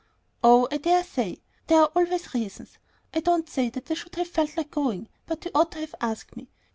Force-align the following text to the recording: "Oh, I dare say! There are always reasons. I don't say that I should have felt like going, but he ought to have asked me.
"Oh, 0.43 0.67
I 0.71 0.77
dare 0.77 1.03
say! 1.03 1.43
There 1.67 1.79
are 1.79 1.91
always 1.95 2.33
reasons. 2.33 2.79
I 3.13 3.19
don't 3.19 3.47
say 3.47 3.69
that 3.69 3.91
I 3.91 3.93
should 3.93 4.15
have 4.15 4.27
felt 4.29 4.57
like 4.57 4.71
going, 4.71 5.09
but 5.27 5.43
he 5.43 5.51
ought 5.53 5.73
to 5.73 5.79
have 5.79 5.93
asked 6.01 6.35
me. 6.35 6.49